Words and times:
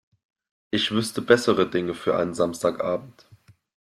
Ich 0.71 0.89
wüsste 0.89 1.21
bessere 1.21 1.69
Dinge 1.69 1.93
für 1.93 2.15
einen 2.17 2.33
Samstagabend. 2.33 3.27